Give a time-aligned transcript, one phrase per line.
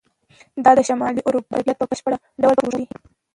[0.63, 2.85] دا د شمالي اروپا ادبیات په بشپړ ډول پوښي.